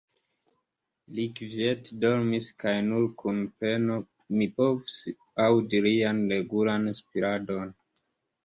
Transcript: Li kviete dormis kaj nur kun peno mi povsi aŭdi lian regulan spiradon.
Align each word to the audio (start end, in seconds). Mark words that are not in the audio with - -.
Li 1.17 1.25
kviete 1.39 1.97
dormis 2.05 2.47
kaj 2.63 2.73
nur 2.87 3.05
kun 3.23 3.43
peno 3.59 3.99
mi 4.41 4.49
povsi 4.57 5.15
aŭdi 5.47 5.83
lian 5.89 6.23
regulan 6.37 6.95
spiradon. 7.03 7.75